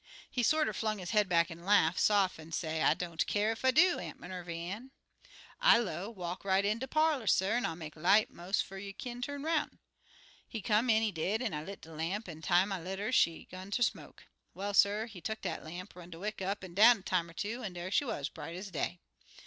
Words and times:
He 0.31 0.41
sorter 0.41 0.73
flung 0.73 0.97
his 0.97 1.11
head 1.11 1.29
back 1.29 1.51
an' 1.51 1.63
laugh, 1.63 1.99
saft 1.99 2.39
like, 2.39 2.47
an' 2.47 2.51
say, 2.53 2.81
'I 2.81 2.95
don't 2.95 3.27
keer 3.27 3.51
ef 3.51 3.63
I 3.63 3.69
do, 3.69 3.99
Aunt 3.99 4.19
Minervy 4.19 4.57
Ann.' 4.65 4.89
"I 5.59 5.77
low, 5.77 6.09
'Walk 6.09 6.43
right 6.43 6.65
in 6.65 6.79
de 6.79 6.87
parlor, 6.87 7.27
suh, 7.27 7.45
an' 7.51 7.67
I'll 7.67 7.75
make 7.75 7.95
a 7.95 7.99
light 7.99 8.31
mos' 8.31 8.61
'fo' 8.61 8.77
you 8.77 8.93
kin 8.93 9.21
turn 9.21 9.43
'roun'. 9.43 9.77
He 10.47 10.59
come 10.59 10.89
in, 10.89 11.03
he 11.03 11.11
did, 11.11 11.39
an' 11.43 11.53
I 11.53 11.61
lit 11.63 11.81
de 11.81 11.93
lamp, 11.93 12.27
an' 12.27 12.41
time 12.41 12.71
I 12.71 12.79
lit 12.81 12.99
'er 12.99 13.11
she 13.11 13.45
'gun 13.51 13.69
ter 13.69 13.83
smoke. 13.83 14.25
Well, 14.55 14.73
suh, 14.73 15.05
he 15.05 15.21
tuck 15.21 15.41
dat 15.41 15.63
lamp, 15.63 15.95
run 15.95 16.09
de 16.09 16.17
wick 16.17 16.41
up 16.41 16.63
an' 16.63 16.73
down 16.73 16.97
a 16.97 17.01
time 17.03 17.29
er 17.29 17.33
two, 17.33 17.61
an' 17.63 17.73
dar 17.73 17.91
she 17.91 18.03
wuz, 18.03 18.23
bright 18.27 18.55
ez 18.57 18.71
day. 18.71 18.97